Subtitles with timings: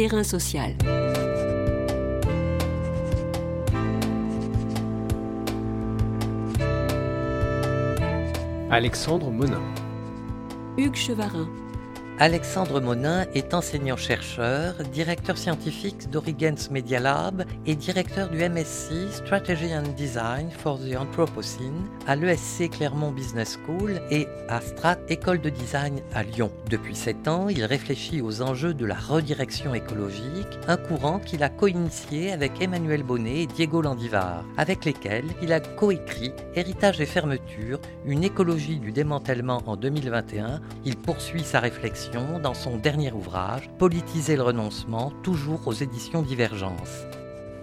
[0.00, 0.72] Terrain social.
[8.70, 9.60] Alexandre Monin.
[10.78, 11.46] Hugues Chevarin.
[12.22, 19.94] Alexandre Monin est enseignant-chercheur, directeur scientifique d'Origens Media Lab et directeur du MSc Strategy and
[19.96, 26.02] Design for the Anthropocene à l'ESC Clermont Business School et à Strat École de Design
[26.12, 26.52] à Lyon.
[26.68, 31.48] Depuis sept ans, il réfléchit aux enjeux de la redirection écologique, un courant qu'il a
[31.48, 37.80] co-initié avec Emmanuel Bonnet et Diego Landivar, avec lesquels il a coécrit Héritage et fermeture,
[38.04, 40.60] une écologie du démantèlement en 2021.
[40.84, 47.06] Il poursuit sa réflexion dans son dernier ouvrage, Politiser le renoncement, toujours aux éditions Divergence.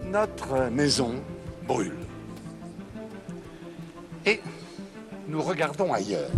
[0.06, 1.16] Notre maison
[1.68, 1.98] brûle.
[4.26, 4.40] Et
[5.28, 6.30] nous regardons ailleurs.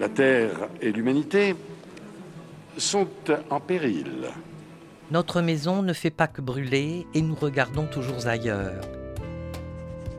[0.00, 1.54] La Terre et l'humanité
[2.76, 3.08] sont
[3.50, 4.28] en péril.
[5.10, 8.82] Notre maison ne fait pas que brûler et nous regardons toujours ailleurs.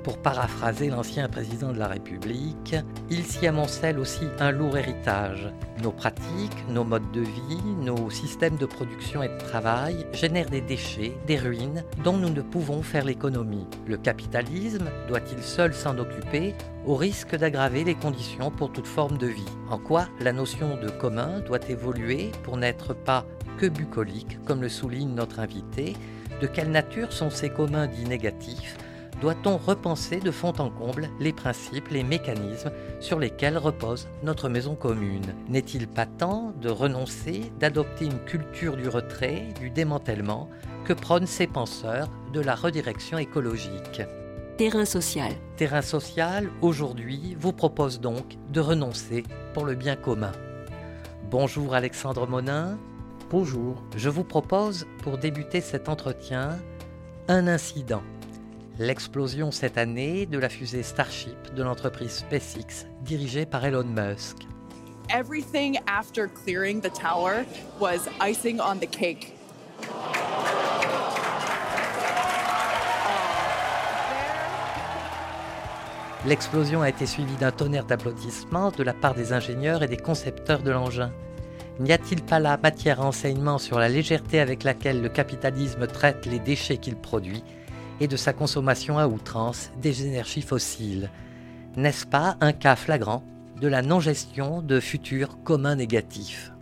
[0.06, 2.76] Pour paraphraser l'ancien président de la République,
[3.10, 5.52] il s'y amoncelle aussi un lourd héritage.
[5.82, 10.62] Nos pratiques, nos modes de vie, nos systèmes de production et de travail génèrent des
[10.62, 13.66] déchets, des ruines dont nous ne pouvons faire l'économie.
[13.88, 16.54] Le capitalisme doit-il seul s'en occuper
[16.86, 19.44] au risque d'aggraver les conditions pour toute forme de vie?
[19.72, 23.26] En quoi la notion de commun doit évoluer pour n'être pas
[23.58, 25.96] que bucolique, comme le souligne notre invité?
[26.42, 28.78] De quelle nature sont ces communs dits négatifs?
[29.22, 34.76] Doit-on repenser de fond en comble les principes, les mécanismes sur lesquels repose notre maison
[34.76, 35.34] commune?
[35.50, 40.50] N'est-il pas temps de renoncer, d'adopter une culture du retrait, du démantèlement
[40.86, 44.02] que prônent ces penseurs de la redirection écologique?
[44.58, 45.34] Terrain social.
[45.58, 50.32] Terrain social, aujourd'hui, vous propose donc de renoncer pour le bien commun.
[51.30, 52.78] Bonjour Alexandre Monin.
[53.30, 53.84] Bonjour.
[53.96, 56.60] Je vous propose, pour débuter cet entretien,
[57.28, 58.04] un incident
[58.80, 64.38] l'explosion cette année de la fusée Starship de l'entreprise SpaceX dirigée par Elon Musk.
[65.10, 67.46] Everything after clearing the tower
[67.80, 69.34] was icing on the cake.
[76.26, 80.64] L'explosion a été suivie d'un tonnerre d'applaudissements de la part des ingénieurs et des concepteurs
[80.64, 81.12] de l'engin.
[81.80, 86.26] N'y a-t-il pas là matière à enseignement sur la légèreté avec laquelle le capitalisme traite
[86.26, 87.44] les déchets qu'il produit
[88.00, 91.10] et de sa consommation à outrance des énergies fossiles.
[91.76, 93.24] N'est-ce pas un cas flagrant
[93.60, 96.55] de la non-gestion de futurs communs négatifs?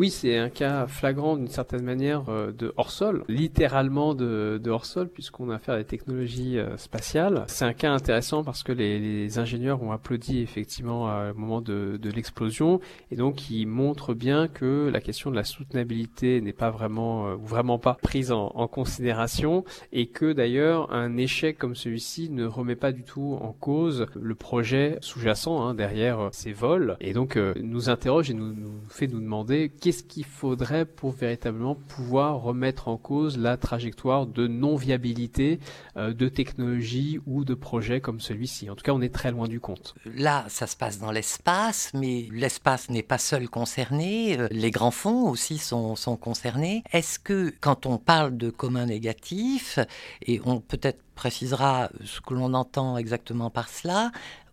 [0.00, 5.50] Oui, c'est un cas flagrant d'une certaine manière euh, de hors-sol, littéralement de, hors-sol, puisqu'on
[5.50, 7.44] a affaire à des technologies euh, spatiales.
[7.48, 12.80] C'est un cas intéressant parce que les, ingénieurs ont applaudi effectivement au moment de, l'explosion,
[13.10, 17.34] et donc il montre bien que la question de la soutenabilité n'est pas vraiment, euh,
[17.36, 22.92] vraiment pas prise en, considération, et que d'ailleurs un échec comme celui-ci ne remet pas
[22.92, 28.30] du tout en cause le projet sous-jacent hein, derrière ces vols, et donc nous interroge
[28.30, 28.54] et nous
[28.88, 34.46] fait nous demander qu'est-ce qu'il faudrait pour véritablement pouvoir remettre en cause la trajectoire de
[34.46, 35.58] non-viabilité
[35.96, 38.70] euh, de technologies ou de projets comme celui-ci?
[38.70, 39.96] En tout cas, on est très loin du compte.
[40.04, 44.38] Là, ça se passe dans l'espace, mais l'espace n'est pas seul concerné.
[44.38, 46.84] Euh, les grands fonds aussi sont, sont concernés.
[46.92, 49.80] Est-ce que quand on parle de commun négatif,
[50.22, 54.12] et on peut-être précisera ce que l'on entend exactement par cela,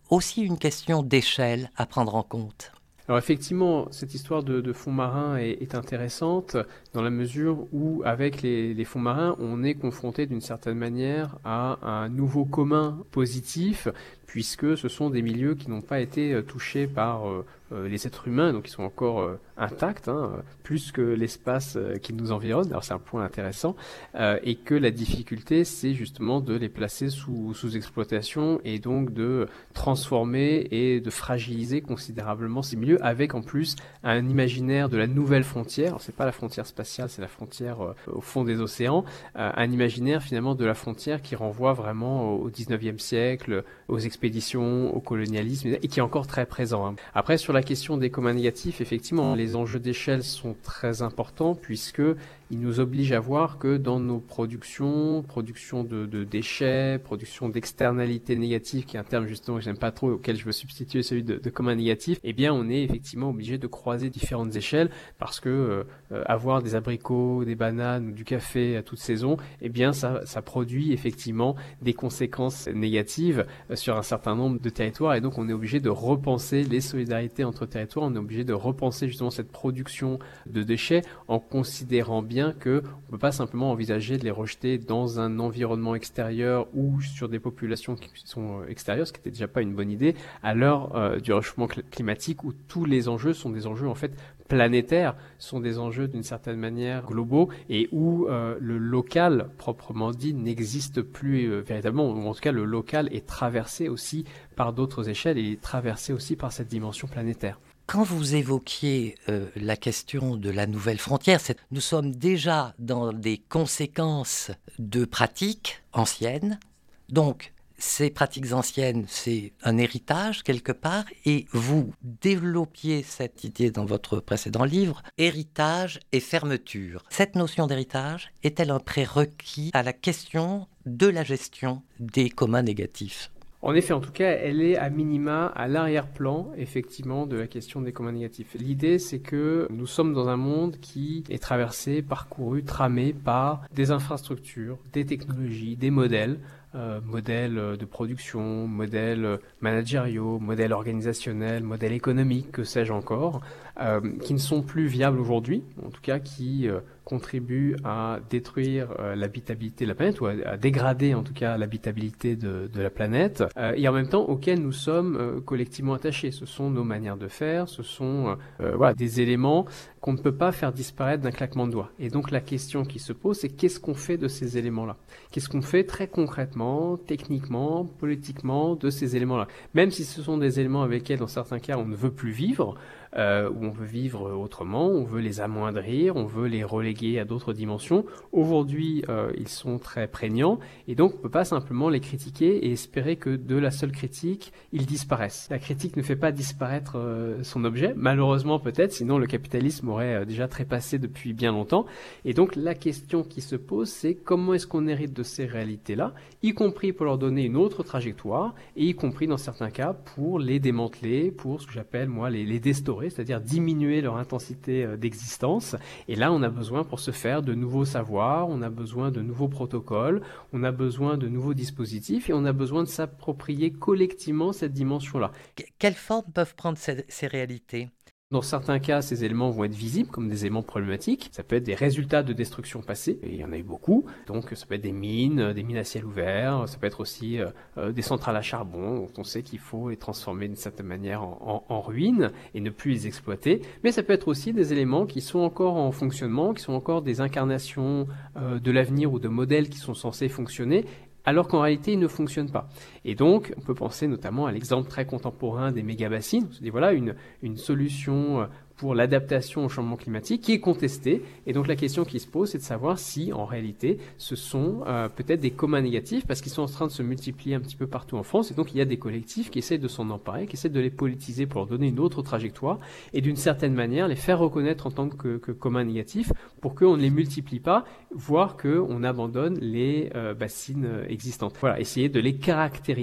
[0.10, 2.72] aussi une question d'échelle à prendre en compte?
[3.08, 6.58] Alors effectivement, cette histoire de, fonds marins est, intéressante
[6.98, 11.78] dans la mesure où, avec les, fonds marins, on est confronté d'une certaine manière à
[11.84, 13.88] un nouveau commun positif,
[14.26, 18.06] puisque ce sont des milieux qui n'ont pas été euh, touchés par euh, euh, les
[18.06, 20.32] êtres humains, donc ils sont encore intacts, hein,
[20.64, 22.68] plus que l'espace qui nous environne.
[22.70, 23.76] Alors c'est un point intéressant,
[24.16, 29.48] et que la difficulté, c'est justement de les placer sous, sous exploitation et donc de
[29.74, 35.44] transformer et de fragiliser considérablement ces milieux, avec en plus un imaginaire de la nouvelle
[35.44, 35.88] frontière.
[35.88, 39.04] Alors c'est pas la frontière spatiale, c'est la frontière au fond des océans,
[39.36, 45.00] un imaginaire finalement de la frontière qui renvoie vraiment au 19e siècle, aux expéditions, au
[45.00, 46.88] colonialisme, et qui est encore très présent.
[46.88, 46.96] Hein.
[47.14, 52.02] Après, sur la question des communs négatifs, effectivement, les enjeux d'échelle sont très importants puisque
[52.50, 58.86] il nous oblige à voir que dans nos productions, production de, déchets, production d'externalités négatives,
[58.86, 61.50] qui est un terme justement que j'aime pas trop, auquel je veux substituer celui de,
[61.50, 66.24] commun négatif, eh bien on est effectivement obligé de croiser différentes échelles parce que euh,
[66.26, 70.94] avoir des abricots, des bananes du café à toute saison, eh bien ça, ça produit
[70.94, 75.16] effectivement des conséquences négatives euh, sur un certain nombre de territoires.
[75.16, 78.54] Et donc on est obligé de repenser les solidarités entre territoires, on est obligé de
[78.54, 84.18] repenser justement cette production de déchets en considérant bien que on peut pas simplement envisager
[84.18, 89.08] de les rejeter dans un environnement extérieur ou sur des populations qui sont euh, extérieures,
[89.08, 92.54] ce qui n'était déjà pas une bonne idée, à l'heure euh, du réchauffement climatique où
[92.54, 94.12] tous les enjeux sont des enjeux en fait
[94.48, 100.34] planétaires, sont des enjeux d'une certaine manière globaux et où euh, le local proprement dit
[100.34, 104.26] n'existe plus véritablement, ou en tout cas le local est traversé aussi
[104.56, 107.60] par d'autres échelles et est traversé aussi par cette dimension planétaire.
[107.88, 111.40] Quand vous évoquiez euh, la question de la nouvelle frontière,
[111.72, 116.60] nous sommes déjà dans des conséquences de pratiques anciennes.
[117.08, 123.86] Donc, ces pratiques anciennes, c'est un héritage quelque part, et vous développiez cette idée dans
[123.86, 127.06] votre précédent livre, héritage et fermeture.
[127.10, 133.32] Cette notion d'héritage est-elle un prérequis à la question de la gestion des communs négatifs?
[133.62, 137.82] En effet, en tout cas, elle est à minima à l'arrière-plan, effectivement, de la question
[137.82, 138.56] des communs négatifs.
[138.60, 143.90] L'idée, c'est que nous sommes dans un monde qui est traversé, parcouru, tramé par des
[143.90, 146.40] infrastructures, des technologies, des modèles,
[146.76, 153.42] euh, modèles de production, modèles managériaux, modèles organisationnels, modèles économiques, que sais-je encore,
[153.80, 158.90] euh, qui ne sont plus viables aujourd'hui, en tout cas qui euh, contribuent à détruire
[159.16, 163.46] l'habitabilité de la planète ou à, dégrader en tout cas l'habitabilité de, de, la planète,
[163.76, 166.32] et en même temps auxquels nous sommes collectivement attachés.
[166.32, 169.66] Ce sont nos manières de faire, ce sont voilà, des éléments
[170.02, 171.92] qu'on ne peut pas faire disparaître d'un claquement de doigts.
[172.00, 174.98] Et donc la question qui se pose, c'est qu'est-ce qu'on fait de ces éléments-là?
[175.32, 179.48] Qu'est-ce qu'on fait très concrètement, techniquement, politiquement de ces éléments-là?
[179.74, 182.32] Même si ce sont des éléments avec lesquels, dans certains cas, on ne veut plus
[182.32, 182.76] vivre,
[183.16, 187.26] euh, où on veut vivre autrement, on veut les amoindrir, on veut les reléguer à
[187.26, 188.06] d'autres dimensions.
[188.32, 192.66] Aujourd'hui, euh, ils sont très prégnants, et donc on ne peut pas simplement les critiquer
[192.66, 195.48] et espérer que de la seule critique, ils disparaissent.
[195.50, 200.16] La critique ne fait pas disparaître euh, son objet, malheureusement peut-être, sinon le capitalisme aurait
[200.16, 201.86] euh, déjà trépassé depuis bien longtemps.
[202.26, 206.14] Et donc la question qui se pose, c'est comment est-ce qu'on hérite de ces réalités-là,
[206.44, 210.40] y compris pour leur donner une autre trajectoire, et y compris dans certains cas pour
[210.40, 212.60] les démanteler, pour ce que j'appelle moi les, les
[213.10, 215.76] c'est-à-dire diminuer leur intensité euh, d'existence.
[216.08, 219.22] Et là, on a besoin pour ce faire de nouveaux savoirs, on a besoin de
[219.22, 220.22] nouveaux protocoles,
[220.54, 225.32] on a besoin de nouveaux dispositifs et on a besoin de s'approprier collectivement cette dimension-là.
[225.80, 227.90] Quelles formes peuvent prendre ces réalités?
[228.30, 231.30] Dans certains cas, ces éléments vont être visibles comme des éléments problématiques.
[231.32, 234.06] Ça peut être des résultats de destruction passée, et il y en a eu beaucoup.
[234.28, 237.40] Donc ça peut être des mines, des mines à ciel ouvert, ça peut être aussi
[237.40, 237.48] euh,
[237.78, 241.24] euh, des centrales à charbon, dont on sait qu'il faut les transformer d'une certaine manière
[241.24, 243.62] en, ruines et ne plus les exploiter.
[243.86, 247.04] Mais ça peut être aussi des éléments qui sont encore en fonctionnement, qui sont encore
[247.04, 250.84] des incarnations euh, de l'avenir ou de modèles qui sont censés fonctionner
[251.28, 252.70] alors qu'en réalité, il ne fonctionne pas.
[253.08, 256.48] Et donc, on peut penser notamment à l'exemple très contemporain des méga-bassines.
[256.50, 257.16] On se dit, voilà, une,
[257.56, 258.46] solution euh,
[258.78, 261.24] pour l'adaptation au changement climatique qui est contesté.
[261.48, 264.84] Et donc la question qui se pose, c'est de savoir si en réalité ce sont
[264.86, 267.76] euh, peut-être des communs négatifs parce qu'ils sont en train de se multiplier un petit
[267.76, 268.52] peu partout en France.
[268.52, 270.80] Et donc il y a des collectifs qui essaient de s'en emparer, qui essaient de
[270.80, 272.78] les politiser pour leur donner une autre trajectoire
[273.14, 276.32] et d'une certaine manière les faire reconnaître en tant que, communs négatifs
[276.62, 281.56] pour qu'on ne les multiplie pas, voire qu'on abandonne les euh, bassines existantes.
[281.60, 282.97] Voilà, essayer de les caractériser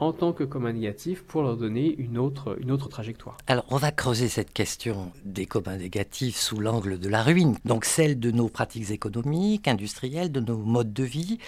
[0.00, 3.36] en tant que communs négatifs pour leur donner une autre, une autre trajectoire.
[3.46, 7.84] Alors on va creuser cette question des communs négatifs sous l'angle de la ruine, donc
[7.84, 11.38] celle de nos pratiques économiques, industrielles, de nos modes de vie,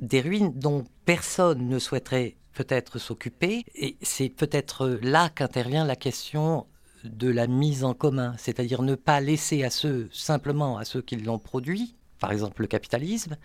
[0.00, 6.66] des ruines dont personne ne souhaiterait peut-être s'occuper, et c'est peut-être là qu'intervient la question
[7.04, 11.16] de la mise en commun, c'est-à-dire ne pas laisser à ceux, simplement à ceux qui
[11.16, 13.36] l'ont produit, par exemple le capitalisme,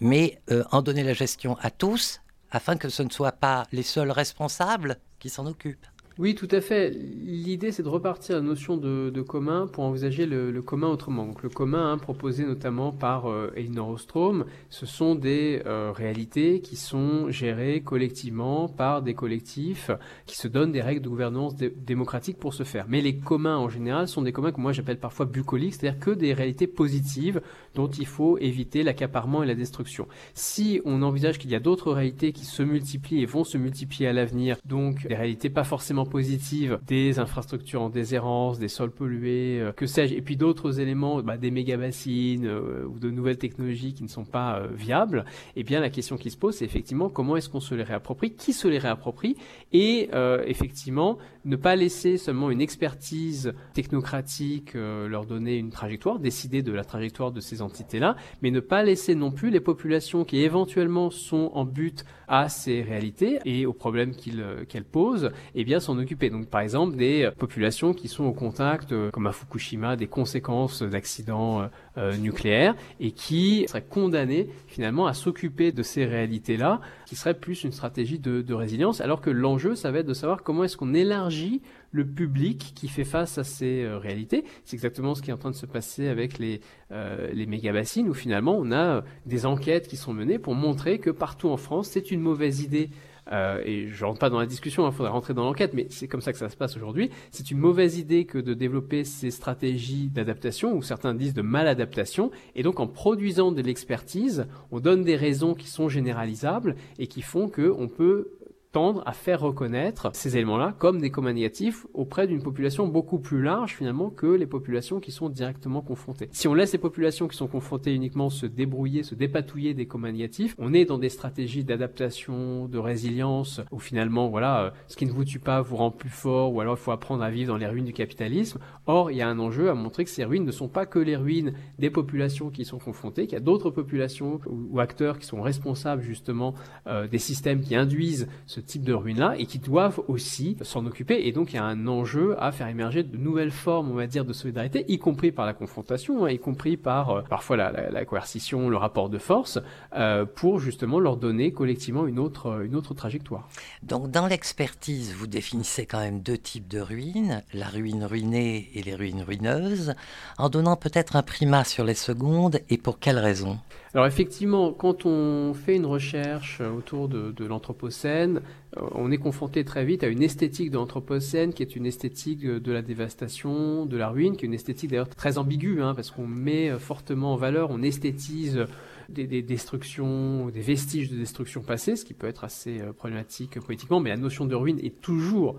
[0.00, 2.20] mais euh, en donner la gestion à tous,
[2.54, 5.86] afin que ce ne soient pas les seuls responsables qui s'en occupent.
[6.16, 6.90] Oui, tout à fait.
[6.90, 11.30] L'idée, c'est de repartir la notion de, commun pour envisager le, commun autrement.
[11.42, 16.76] Le commun hein, proposé notamment par euh, Elinor Ostrom, ce sont des euh, réalités qui
[16.76, 19.90] sont gérées collectivement par des collectifs
[20.26, 22.86] qui se donnent des règles de gouvernance démocratique pour se faire.
[22.88, 26.12] Mais les communs en général sont des communs que moi j'appelle parfois bucoliques, c'est-à-dire que
[26.12, 27.40] des réalités positives
[27.74, 30.06] dont il faut éviter l'accaparement et la destruction.
[30.34, 34.08] Si on envisage qu'il y a d'autres réalités qui se multiplient et vont se multiplier
[34.08, 38.90] à l'avenir, donc des réalités pas forcément extrêmement positive, des infrastructures en déshérence, des sols
[38.90, 43.38] pollués, euh, que sais-je, et puis d'autres éléments, bah, des méga-bassines euh, ou de nouvelles
[43.38, 45.24] technologies qui ne sont pas euh, viables,
[45.56, 48.34] eh bien la question qui se pose, c'est effectivement comment est-ce qu'on se les réapproprie,
[48.34, 49.36] qui se les réapproprie,
[49.72, 50.10] et
[50.46, 56.84] effectivement ne pas laisser seulement une expertise technocratique leur donner une trajectoire, décider de la
[56.84, 61.50] trajectoire de ces entités-là, mais ne pas laisser non plus les populations qui éventuellement sont
[61.54, 66.30] en but à ces réalités et aux problèmes qu'elles posent, eh bien s'en occuper.
[66.30, 71.68] Donc par exemple des populations qui sont au contact, comme à Fukushima, des conséquences d'accidents
[71.98, 77.64] euh, nucléaires et qui seraient condamnées finalement à s'occuper de ces réalités-là, qui serait plus
[77.64, 80.76] une stratégie de, de résilience, alors que l'enjeu, ça va être de savoir comment est-ce
[80.76, 81.62] qu'on élargit
[81.94, 84.44] le public qui fait face à ces euh, réalités.
[84.64, 86.60] C'est exactement ce qui est en train de se passer avec les,
[86.90, 91.10] euh, les méga-bassines, où finalement on a des enquêtes qui sont menées pour montrer que
[91.10, 92.90] partout en France, c'est une mauvaise idée
[93.32, 96.08] euh, et je rentre pas dans la discussion, il faudrait rentrer dans l'enquête, mais c'est
[96.08, 97.10] comme ça que ça se passe aujourd'hui.
[97.30, 102.30] C'est une mauvaise idée que de développer ces stratégies d'adaptation, ou certains disent de maladaptation,
[102.54, 107.22] et donc en produisant de l'expertise, on donne des raisons qui sont généralisables et qui
[107.22, 108.32] font qu'on peut
[108.74, 113.40] tendre à faire reconnaître ces éléments-là comme des comas négatifs auprès d'une population beaucoup plus
[113.40, 116.28] large finalement que les populations qui sont directement confrontées.
[116.32, 120.10] Si on laisse les populations qui sont confrontées uniquement se débrouiller, se dépatouiller des comas
[120.10, 125.06] négatifs, on est dans des stratégies d'adaptation, de résilience, où finalement, voilà, euh, ce qui
[125.06, 127.52] ne vous tue pas vous rend plus fort, ou alors il faut apprendre à vivre
[127.52, 128.58] dans les ruines du capitalisme.
[128.86, 130.98] Or, il y a un enjeu à montrer que ces ruines ne sont pas que
[130.98, 135.26] les ruines des populations qui sont confrontées, qu'il y a d'autres populations ou, acteurs qui
[135.26, 136.54] sont responsables justement
[136.88, 141.26] euh, des systèmes qui induisent ce type de ruines-là et qui doivent aussi s'en occuper.
[141.26, 144.06] Et donc il y a un enjeu à faire émerger de nouvelles formes, on va
[144.06, 147.90] dire, de solidarité, y compris par la confrontation, hein, y compris par euh, parfois la,
[147.90, 149.58] la, coercition, le rapport de force,
[149.96, 153.48] euh, pour justement leur donner collectivement une autre, une autre trajectoire.
[153.82, 158.82] Donc dans l'expertise, vous définissez quand même deux types de ruines, la ruine ruinée et
[158.82, 159.94] les ruines ruineuses,
[160.38, 163.58] en donnant peut-être un primat sur les secondes et pour quelles raisons?
[163.94, 168.40] Alors effectivement, quand on fait une recherche autour de, l'Anthropocène,
[168.76, 172.44] euh, on est confronté très vite à une esthétique de l'Anthropocène qui est une esthétique
[172.44, 176.10] de la dévastation, de la ruine, qui est une esthétique d'ailleurs très ambiguë, hein, parce
[176.10, 178.66] qu'on met fortement en valeur, on esthétise
[179.08, 183.60] des, des, destructions, des vestiges de destruction passée, ce qui peut être assez euh, problématique
[183.60, 185.56] politiquement, mais la notion de ruine est toujours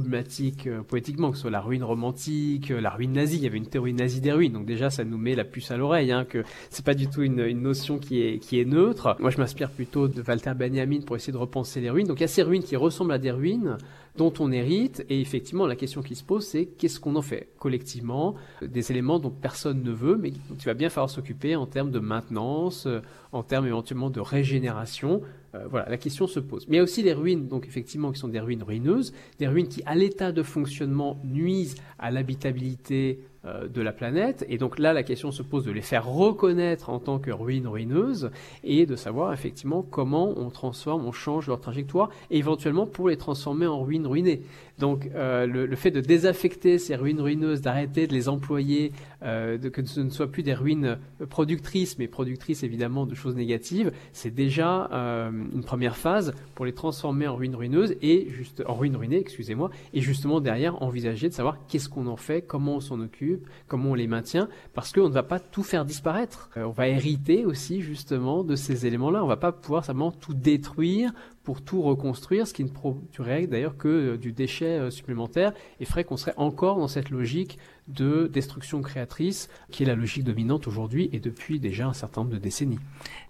[0.00, 3.36] problématique euh, poétiquement, que ce soit la ruine romantique, euh, la ruine nazie.
[3.36, 5.70] Il y avait une théorie nazie des ruines, donc déjà ça nous met la puce
[5.70, 8.64] à l'oreille, hein, que c'est pas du tout une, une, notion qui est, qui est
[8.64, 9.16] neutre.
[9.20, 12.06] Moi je m'inspire plutôt de Walter Benjamin pour essayer de repenser les ruines.
[12.06, 13.78] Donc il y a ces ruines qui ressemblent à des ruines
[14.16, 17.48] dont on hérite, et effectivement la question qui se pose c'est qu'est-ce qu'on en fait
[17.58, 21.66] collectivement, des éléments dont personne ne veut, mais dont il va bien falloir s'occuper en
[21.66, 23.00] termes de maintenance, euh,
[23.32, 25.20] en termes éventuellement de régénération.
[25.56, 26.66] Euh, voilà, la question se pose.
[26.68, 29.46] Mais il y a aussi les ruines, donc effectivement, qui sont des ruines ruineuses, des
[29.46, 34.44] ruines qui, à l'état de fonctionnement, nuisent à l'habitabilité euh, de la planète.
[34.48, 37.68] Et donc là, la question se pose de les faire reconnaître en tant que ruines
[37.68, 38.30] ruineuses
[38.64, 43.16] et de savoir effectivement comment on transforme, on change leur trajectoire, et éventuellement pour les
[43.16, 44.42] transformer en ruines ruinées.
[44.78, 48.92] Donc euh, le, fait de désaffecter ces ruines ruineuses, d'arrêter de les employer,
[49.22, 50.98] euh, de, que ce ne soit plus des ruines
[51.30, 56.72] productrices, mais productrices évidemment de choses négatives, c'est déjà euh, une première phase pour les
[56.72, 61.34] transformer en ruines ruineuses et juste en ruines ruinées, excusez-moi, et justement derrière envisager de
[61.34, 65.08] savoir qu'est-ce qu'on en fait, comment on s'en occupe, comment on les maintient, parce qu'on
[65.08, 66.50] ne va pas tout faire disparaître.
[66.56, 69.24] on va hériter aussi justement de ces éléments-là.
[69.24, 71.12] On va pas pouvoir simplement tout détruire
[71.46, 75.84] pour tout reconstruire, ce qui ne produirait d'ailleurs que euh, du déchet euh, supplémentaire et
[75.84, 77.56] ferait qu'on serait encore dans cette logique
[77.88, 82.32] de destruction créatrice qui est la logique dominante aujourd'hui et depuis déjà un certain nombre
[82.32, 82.78] de décennies.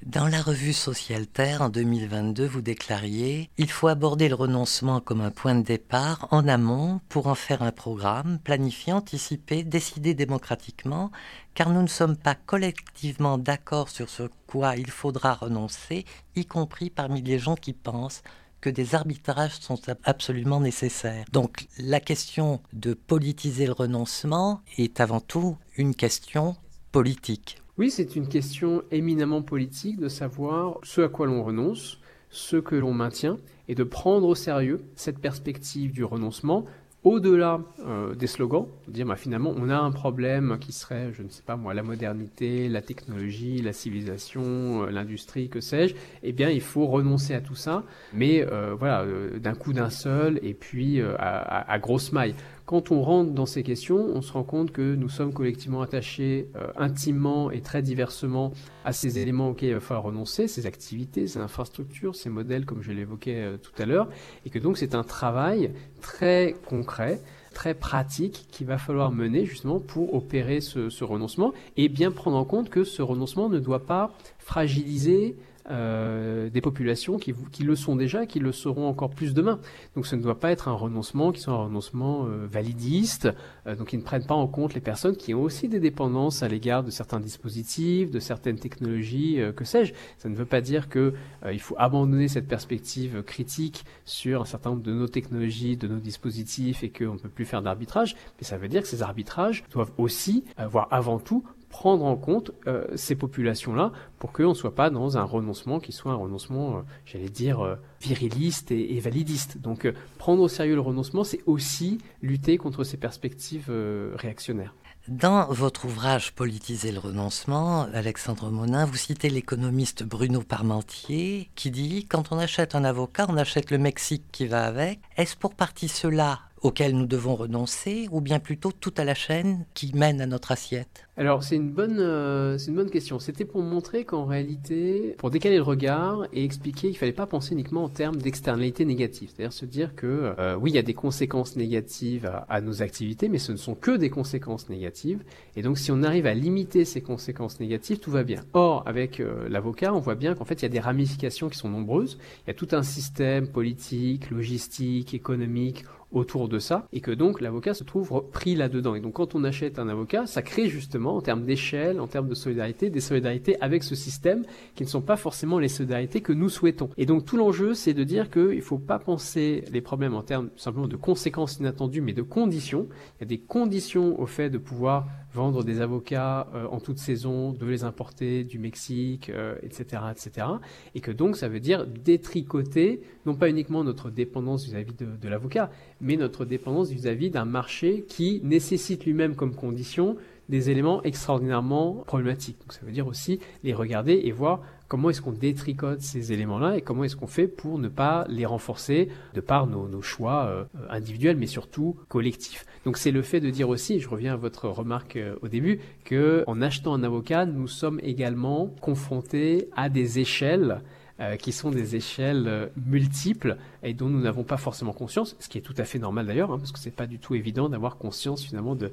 [0.04, 5.20] Dans la revue Social Terre en 2022, vous déclariez Il faut aborder le renoncement comme
[5.20, 11.10] un point de départ en amont pour en faire un programme planifié, anticipé, décidé démocratiquement,
[11.54, 16.90] car nous ne sommes pas collectivement d'accord sur ce quoi il faudra renoncer, y compris
[16.90, 18.22] parmi les gens qui pensent
[18.60, 21.25] que des arbitrages sont absolument nécessaires.
[21.32, 26.56] Donc la question de politiser le renoncement est avant tout une question
[26.92, 27.58] politique.
[27.78, 31.98] Oui, c'est une question éminemment politique de savoir ce à quoi l'on renonce,
[32.30, 36.64] ce que l'on maintient, et de prendre au sérieux cette perspective du renoncement
[37.06, 41.28] au-delà euh, des slogans, dire bah, finalement on a un problème qui serait, je ne
[41.28, 44.42] sais pas moi, la modernité, la technologie, la civilisation,
[44.82, 45.94] euh, l'industrie, que sais-je,
[46.25, 50.40] eh bien il faut renoncer à tout ça, mais euh, voilà, d'un coup d'un seul
[50.42, 52.34] et puis à, à, grosse maille.
[52.66, 56.50] Quand on rentre dans ces questions, on se rend compte que nous sommes collectivement attachés
[56.76, 58.52] intimement et très diversement
[58.85, 62.82] à ces éléments auxquels il va falloir renoncer, ces activités, ces infrastructures, ces modèles comme
[62.82, 64.08] je l'évoquais tout à l'heure,
[64.44, 65.70] et que donc c'est un travail
[66.00, 67.20] très concret
[67.56, 72.37] très pratique qu'il va falloir mener justement pour opérer ce, ce, renoncement et bien prendre
[72.37, 75.37] en compte que ce renoncement ne doit pas fragiliser
[75.68, 79.58] euh, des populations qui, qui, le sont déjà et qui le seront encore plus demain.
[79.96, 83.28] Donc ce ne doit pas être un renoncement qui soit un renoncement euh, validiste,
[83.66, 86.44] euh, donc qui ne prenne pas en compte les personnes qui ont aussi des dépendances
[86.44, 89.92] à l'égard de certains dispositifs, de certaines technologies, que sais-je.
[90.18, 91.14] Ça ne veut pas dire que
[91.50, 95.99] il faut abandonner cette perspective critique sur un certain nombre de nos technologies, de nos
[95.99, 99.64] dispositifs et qu'on ne peut plus faire d'arbitrage, mais ça veut dire que ces arbitrages
[99.70, 104.75] doivent aussi, voire avant tout, prendre en compte euh, ces populations-là pour qu'on ne soit
[104.75, 109.58] pas dans un renoncement qui soit un renoncement, euh, j'allais dire, euh, viriliste et, validiste.
[109.58, 113.70] Donc prendre au sérieux le renoncement, c'est aussi lutter contre ces perspectives
[114.14, 114.75] réactionnaires.
[115.08, 122.06] Dans votre ouvrage Politiser le renoncement, Alexandre Monin, vous citez l'économiste Bruno Parmentier qui dit
[122.06, 124.99] Quand on achète un avocat, on achète le Mexique qui va avec.
[125.16, 129.64] Est-ce pour partie cela auquel nous devons renoncer, ou bien plutôt tout à la chaîne
[129.75, 133.18] qui mène à notre assiette alors c'est une bonne euh, une bonne question.
[133.18, 137.54] C'était pour montrer qu'en réalité, pour décaler le regard et expliquer qu'il fallait pas penser
[137.54, 140.92] uniquement en termes d'externalité négative, c'est-à-dire se dire que euh, oui il y a des
[140.92, 145.25] conséquences négatives à, nos activités, mais ce ne sont que des conséquences négatives.
[145.56, 148.44] Et donc si on arrive à limiter ces conséquences négatives, tout va bien.
[148.52, 151.56] Or avec euh, l'avocat, on voit bien qu'en fait il y a des ramifications qui
[151.56, 152.18] sont nombreuses.
[152.44, 157.40] Il y a tout un système politique, logistique, économique autour de ça, et que donc
[157.40, 158.94] l'avocat se trouve pris là-dedans.
[158.94, 162.28] Et donc quand on achète un avocat, ça crée justement, en termes d'échelle, en termes
[162.28, 164.44] de solidarité, des solidarités avec ce système
[164.75, 166.90] qui ne sont pas forcément les solidarités que nous souhaitons.
[166.96, 170.22] Et donc tout l'enjeu, c'est de dire qu'il ne faut pas penser les problèmes en
[170.22, 172.86] termes simplement de conséquences inattendues, mais de conditions.
[173.18, 175.06] Il y a des conditions au fait de pouvoir
[175.37, 179.31] vendre des avocats euh, en toute saison, de les importer du Mexique,
[179.62, 180.47] etc., euh, etc.
[180.95, 185.28] Et que donc ça veut dire détricoter non pas uniquement notre dépendance vis-à-vis de, de
[185.28, 190.16] l'avocat, mais notre dépendance vis-à-vis d'un marché qui nécessite lui-même comme condition
[190.49, 192.59] des éléments extraordinairement problématiques.
[192.61, 196.76] Donc ça veut dire aussi les regarder et voir comment est-ce qu'on détricote ces éléments-là
[196.76, 200.64] et comment est-ce qu'on fait pour ne pas les renforcer de par nos, choix euh,
[200.90, 202.66] individuels mais surtout collectifs.
[202.85, 205.81] Donc c'est le fait de dire aussi, je reviens à votre remarque euh, au début,
[206.05, 210.81] que en achetant un avocat, nous sommes également confrontés à des échelles
[211.18, 215.49] euh, qui sont des échelles euh, multiples et dont nous n'avons pas forcément conscience, ce
[215.49, 217.70] qui est tout à fait normal d'ailleurs, hein, parce que c'est pas du tout évident
[217.70, 218.91] d'avoir conscience finalement de,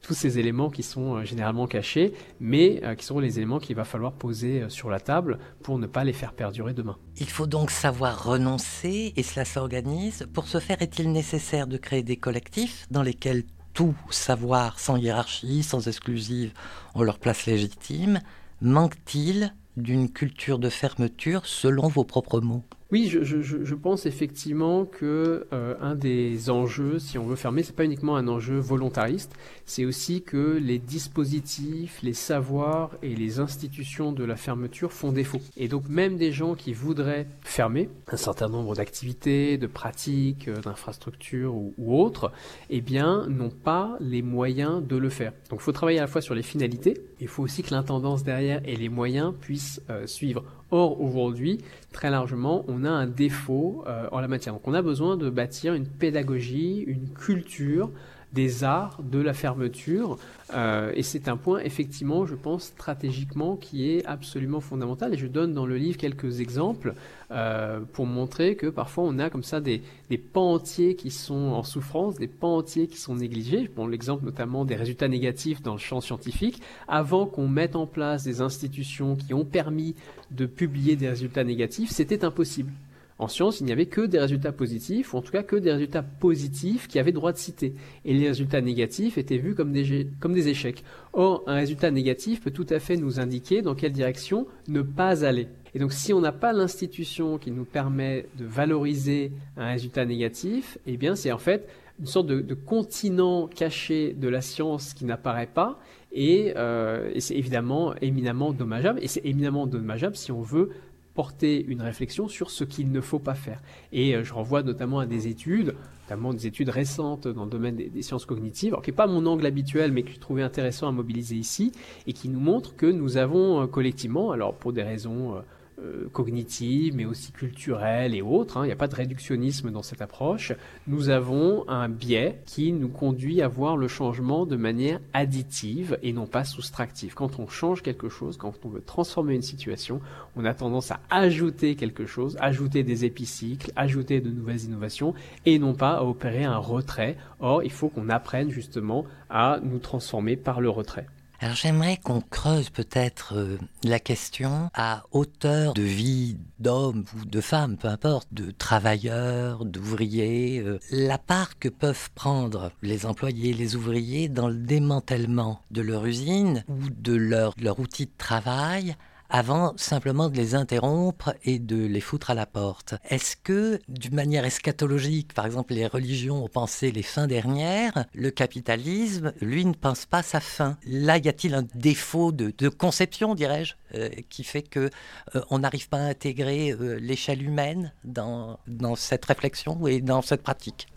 [0.00, 3.84] tous ces éléments qui sont euh, généralement cachés, mais qui sont les éléments qu'il va
[3.84, 6.96] falloir poser sur la table pour ne pas les faire perdurer demain.
[7.18, 10.26] Il faut donc savoir renoncer et cela s'organise.
[10.32, 15.62] Pour ce faire, est-il nécessaire de créer des collectifs dans lesquels tout savoir sans hiérarchie,
[15.62, 16.52] sans exclusive,
[16.94, 18.20] ont leur place légitime
[18.62, 25.74] Manque-t-il d'une culture de fermeture selon vos propres mots oui, je, pense effectivement que euh,
[25.80, 29.32] un des enjeux, si on veut fermer, c'est pas uniquement un enjeu volontariste,
[29.64, 35.40] c'est aussi que les dispositifs, les savoirs et les institutions de la fermeture font défaut.
[35.56, 40.60] Et donc même des gens qui voudraient fermer un certain nombre d'activités, de pratiques, euh,
[40.60, 42.30] d'infrastructures ou, ou, autres,
[42.70, 45.32] eh bien n'ont pas les moyens de le faire.
[45.50, 48.22] Donc il faut travailler à la fois sur les finalités, il faut aussi que l'intendance
[48.22, 50.44] derrière et les moyens puissent euh, suivre.
[50.70, 51.58] Or, aujourd'hui,
[51.92, 54.54] très largement, on a un défaut euh, en la matière.
[54.54, 57.90] Donc, on a besoin de bâtir une pédagogie, une culture
[58.32, 60.18] des arts de la fermeture.
[60.54, 65.14] Euh, et c'est un point, effectivement, je pense, stratégiquement, qui est absolument fondamental.
[65.14, 66.94] Et je donne dans le livre quelques exemples
[67.32, 71.34] euh, pour montrer que parfois on a comme ça des, des pans entiers qui sont
[71.34, 73.68] en souffrance, des pans entiers qui sont négligés.
[73.68, 76.62] Prends l'exemple notamment des résultats négatifs dans le champ scientifique.
[76.86, 79.94] Avant qu'on mette en place des institutions qui ont permis
[80.30, 82.70] de publier des résultats négatifs, c'était impossible.
[83.18, 85.72] En science, il n'y avait que des résultats positifs, ou en tout cas que des
[85.72, 87.74] résultats positifs qui avaient droit de citer.
[88.04, 90.84] Et les résultats négatifs étaient vus comme des, échecs.
[91.14, 95.24] Or, un résultat négatif peut tout à fait nous indiquer dans quelle direction ne pas
[95.24, 95.48] aller.
[95.74, 100.76] Et donc, si on n'a pas l'institution qui nous permet de valoriser un résultat négatif,
[100.86, 105.48] eh bien, c'est en fait une sorte de, continent caché de la science qui n'apparaît
[105.52, 105.78] pas,
[106.12, 108.98] et, euh, et c'est évidemment éminemment dommageable.
[109.02, 110.70] Et c'est éminemment dommageable si on veut
[111.16, 113.60] porter une réflexion sur ce qu'il ne faut pas faire.
[113.92, 115.74] Et je renvoie notamment à des études,
[116.04, 119.46] notamment des études récentes dans le domaine des, sciences cognitives, qui n'est pas mon angle
[119.46, 121.72] habituel, mais que je trouvais intéressant à mobiliser ici,
[122.06, 125.42] et qui nous montre que nous avons collectivement, alors pour des raisons
[125.78, 128.56] euh, cognitive, mais aussi culturelle et autres.
[128.56, 128.64] Hein.
[128.64, 130.54] Il n'y a pas de réductionnisme dans cette approche.
[130.86, 136.14] Nous avons un biais qui nous conduit à voir le changement de manière additive et
[136.14, 137.14] non pas soustractive.
[137.14, 140.00] Quand on change quelque chose, quand on veut transformer une situation,
[140.34, 145.12] on a tendance à ajouter quelque chose, ajouter des épicycles, ajouter de nouvelles innovations
[145.44, 147.18] et non pas à opérer un retrait.
[147.40, 151.06] Or, il faut qu'on apprenne justement à nous transformer par le retrait.
[151.38, 157.40] Alors j'aimerais qu'on creuse peut-être euh, la question à hauteur de vie d'hommes ou de
[157.42, 163.76] femmes, peu importe, de travailleurs, d'ouvriers, euh, la part que peuvent prendre les employés, les
[163.76, 168.96] ouvriers dans le démantèlement de leur usine ou de leur, leur outil de travail
[169.28, 172.94] avant simplement de les interrompre et de les foutre à la porte.
[173.08, 178.30] Est-ce que, d'une manière eschatologique, par exemple, les religions ont pensé les fins dernières, le
[178.30, 183.74] capitalisme, lui, ne pense pas sa fin Là, y a-t-il un défaut de, conception, dirais-je,
[183.94, 184.90] euh, qui fait que
[185.34, 188.58] euh, on n'arrive pas à intégrer euh, l'échelle humaine dans
[188.96, 190.88] cette réflexion et dans cette pratique?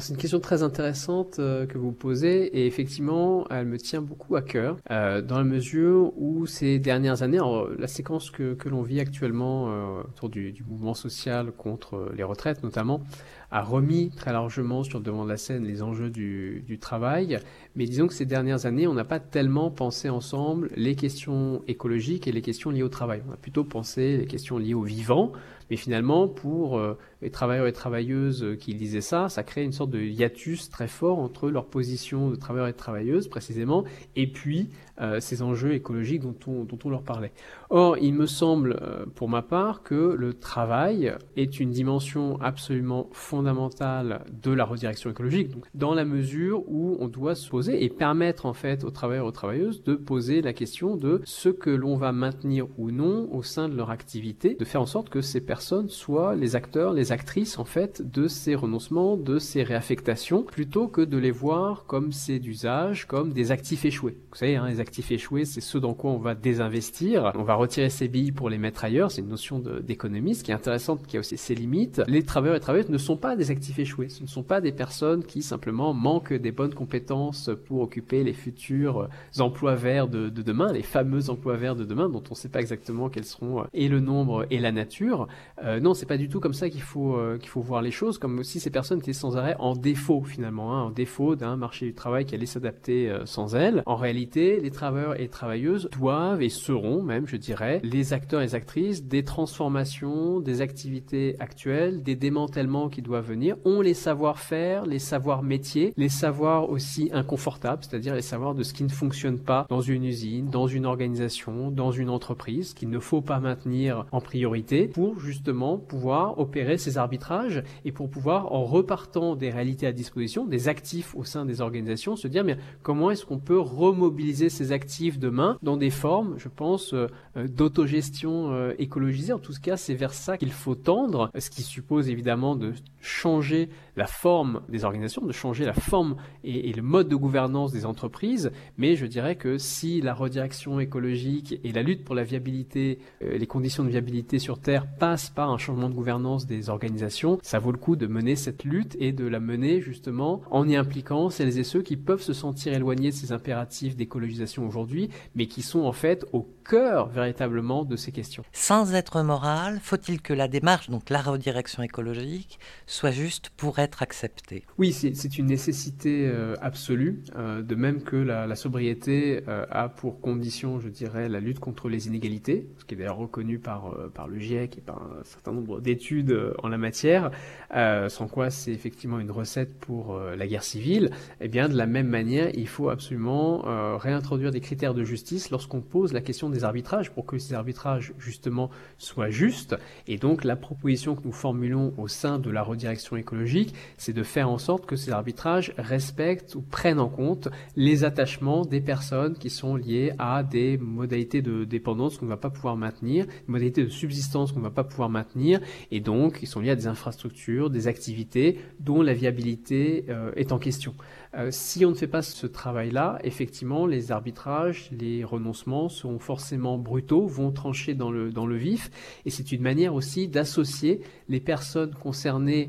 [0.00, 4.36] C'est une question très intéressante euh, que vous posez et effectivement elle me tient beaucoup
[4.36, 7.40] à cœur euh, dans la mesure où ces dernières années,
[7.78, 12.22] la séquence que, que l'on vit actuellement euh, autour du, du, mouvement social contre les
[12.22, 13.02] retraites notamment
[13.50, 17.38] a remis très largement sur le devant de la scène les enjeux du, du travail,
[17.76, 22.26] mais disons que ces dernières années on n'a pas tellement pensé ensemble les questions écologiques
[22.26, 23.22] et les questions liées au travail.
[23.28, 25.32] On a plutôt pensé les questions liées au vivant,
[25.72, 29.90] mais finalement, pour euh, les travailleurs et travailleuses qui disaient ça, ça crée une sorte
[29.90, 33.84] de hiatus très fort entre leur position de travailleurs et de travailleuses, précisément,
[34.16, 34.68] et puis
[35.00, 37.32] euh, ces enjeux écologiques dont on, dont on, leur parlait.
[37.70, 43.08] Or, il me semble, euh, pour ma part, que le travail est une dimension absolument
[43.12, 47.88] fondamentale de la redirection écologique, donc, dans la mesure où on doit se poser et
[47.88, 51.70] permettre en fait aux travailleurs et aux travailleuses de poser la question de ce que
[51.70, 55.20] l'on va maintenir ou non au sein de leur activité, de faire en sorte que
[55.20, 60.42] ces personnes soient les acteurs, les actrices en fait de ces renoncements, de ces réaffectations,
[60.42, 64.16] plutôt que de les voir comme c'est d'usage, comme des actifs échoués.
[64.30, 67.54] Vous savez, hein, les actifs échoués, c'est ceux dans quoi on va désinvestir, on va
[67.54, 71.06] retirer ses billes pour les mettre ailleurs, c'est une notion d'économie, ce qui est intéressante,
[71.06, 72.02] qui a aussi ses limites.
[72.08, 74.72] Les travailleurs et travailleuses ne sont pas des actifs échoués, ce ne sont pas des
[74.72, 80.42] personnes qui simplement manquent des bonnes compétences pour occuper les futurs emplois verts de, de
[80.42, 83.60] demain, les fameux emplois verts de demain dont on ne sait pas exactement quels seront
[83.60, 85.28] euh, et le nombre et la nature.
[85.62, 87.90] Euh, non, c'est pas du tout comme ça qu'il faut euh, qu'il faut voir les
[87.90, 91.56] choses, comme si ces personnes étaient sans arrêt en défaut finalement, hein, en défaut d'un
[91.56, 93.82] marché du travail qui allait s'adapter euh, sans elles.
[93.86, 98.54] En réalité, les travailleurs et travailleuses doivent et seront même, je dirais, les acteurs et
[98.54, 104.98] actrices des transformations, des activités actuelles, des démantèlements qui doivent venir, ont les savoir-faire, les
[104.98, 109.66] savoirs métiers, les savoirs aussi inconfortables, c'est-à-dire les savoirs de ce qui ne fonctionne pas
[109.68, 114.20] dans une usine, dans une organisation, dans une entreprise, qu'il ne faut pas maintenir en
[114.20, 119.92] priorité pour justement pouvoir opérer ces arbitrages et pour pouvoir, en repartant des réalités à
[119.92, 124.48] disposition, des actifs au sein des organisations, se dire mais comment est-ce qu'on peut remobiliser
[124.48, 129.32] ces actifs demain dans des formes, je pense, euh, euh, d'autogestion euh, écologisée?
[129.32, 133.68] En tout cas, c'est vers ça qu'il faut tendre, ce qui suppose évidemment de changer
[133.96, 138.50] la forme des organisations, de changer la forme et, le mode de gouvernance des entreprises.
[138.78, 143.46] Mais je dirais que si la redirection écologique et la lutte pour la viabilité, les
[143.46, 147.72] conditions de viabilité sur Terre passent par un changement de gouvernance des organisations, ça vaut
[147.72, 151.58] le coup de mener cette lutte et de la mener justement en y impliquant celles
[151.58, 155.80] et ceux qui peuvent se sentir éloignés de ces impératifs d'écologisation aujourd'hui, mais qui sont
[155.80, 158.44] en fait au cœur véritablement de ces questions.
[158.52, 162.58] Sans être moral, faut-il que la démarche, donc la redirection écologique,
[162.92, 168.16] soit juste pour être acceptée Oui, c'est une nécessité euh, absolue, euh, de même que
[168.16, 172.92] la, sobriété euh, a pour condition, je dirais, la lutte contre les inégalités, ce qui
[172.92, 176.76] est d'ailleurs reconnu par, par le GIEC et par un certain nombre d'études en la
[176.76, 177.30] matière,
[177.70, 181.10] sans quoi c'est effectivement une recette pour la guerre civile.
[181.40, 183.62] Eh bien, de la même manière, il faut absolument
[183.96, 188.12] réintroduire des critères de justice lorsqu'on pose la question des arbitrages pour que ces arbitrages
[188.18, 189.76] justement soient justes.
[190.06, 194.22] Et donc la proposition que nous formulons au sein de la redirection écologique, c'est de
[194.22, 199.34] faire en sorte que ces arbitrages respectent ou prennent en compte les attachements des personnes
[199.34, 203.32] qui sont liées à des modalités de dépendance qu'on ne va pas pouvoir maintenir, des
[203.46, 206.76] modalités de subsistance qu'on ne va pas pouvoir maintenir, et donc ils sont liés à
[206.76, 210.94] des infrastructures, des activités dont la viabilité euh, est en question.
[211.34, 216.76] Euh, si on ne fait pas ce travail-là, effectivement, les arbitrages, les renoncements seront forcément
[216.76, 218.90] brutaux, vont trancher dans le, dans le vif,
[219.24, 222.68] et c'est une manière aussi d'associer les personnes concernées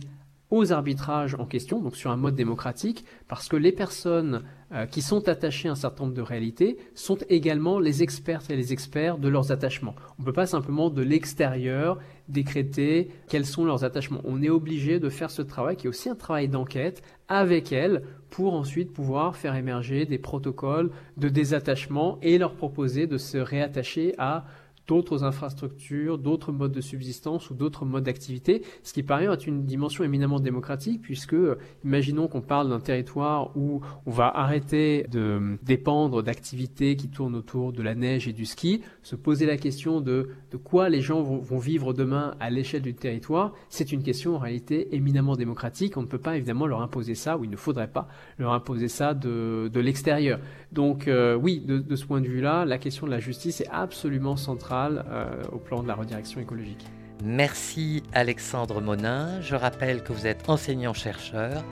[0.53, 5.01] aux arbitrages en question, donc sur un mode démocratique, parce que les personnes euh, qui
[5.01, 9.17] sont attachées à un certain nombre de réalités sont également les expertes et les experts
[9.17, 9.95] de leurs attachements.
[10.19, 14.21] On ne peut pas simplement de l'extérieur décréter quels sont leurs attachements.
[14.25, 18.03] On est obligé de faire ce travail qui est aussi un travail d'enquête avec elles
[18.29, 24.13] pour ensuite pouvoir faire émerger des protocoles de désattachement et leur proposer de se réattacher
[24.19, 24.45] à
[24.87, 29.47] d'autres infrastructures, d'autres modes de subsistance ou d'autres modes d'activité, ce qui par ailleurs est
[29.47, 31.35] une dimension éminemment démocratique puisque
[31.83, 37.71] imaginons qu'on parle d'un territoire où on va arrêter de dépendre d'activités qui tournent autour
[37.71, 41.21] de la neige et du ski, se poser la question de, de quoi les gens
[41.21, 45.97] vont, vont vivre demain à l'échelle du territoire, c'est une question en réalité éminemment démocratique.
[45.97, 48.87] On ne peut pas évidemment leur imposer ça, ou il ne faudrait pas leur imposer
[48.87, 50.39] ça de, de l'extérieur.
[50.73, 54.35] Donc euh, oui, de, ce point de vue-là, la question de la justice est absolument
[54.35, 56.85] centrale euh, au plan de la redirection écologique.
[57.23, 59.39] Merci Alexandre Monin.
[59.41, 61.63] Je rappelle que vous êtes enseignant-chercheur,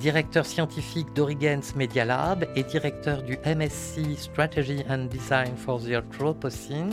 [0.00, 6.90] directeur scientifique d'Origens Media Lab et directeur du MSc Strategy and Design for the Anthropocene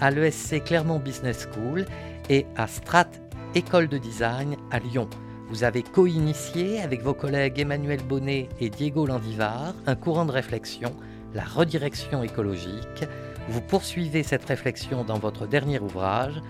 [0.00, 1.84] à l'ESC Clermont Business School
[2.30, 3.10] et à Strat
[3.54, 5.08] École de Design à Lyon.
[5.48, 10.94] Vous avez co-initié avec vos collègues Emmanuel Bonnet et Diego Landivar un courant de réflexion,
[11.34, 13.04] la redirection écologique,
[13.48, 16.40] vous poursuivez cette réflexion dans votre dernier ouvrage,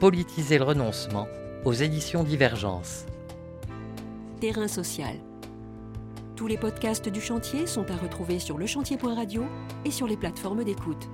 [0.00, 1.26] Politiser le renoncement,
[1.64, 3.04] aux éditions Divergence.
[4.40, 5.16] Terrain social.
[6.36, 9.44] Tous les podcasts du chantier sont à retrouver sur lechantier.radio
[9.84, 11.08] et sur les plateformes d'écoute.